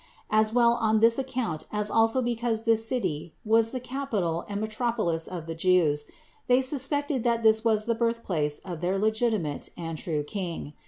As 0.31 0.51
well 0.51 0.71
on 0.81 0.99
this 0.99 1.19
account 1.19 1.65
as 1.71 1.91
also 1.91 2.23
because 2.23 2.63
this 2.63 2.87
city 2.87 3.35
was 3.45 3.71
the 3.71 3.79
capital 3.79 4.45
and 4.49 4.59
metropolis 4.59 5.27
of 5.27 5.45
the 5.45 5.53
Jews, 5.53 6.07
they 6.47 6.59
suspected 6.63 7.23
that 7.23 7.43
this 7.43 7.63
was 7.63 7.85
the 7.85 7.93
birthplace 7.93 8.57
of 8.65 8.81
their 8.81 8.97
legitimate 8.97 9.69
and 9.77 9.99
true 9.99 10.23
King. 10.23 10.73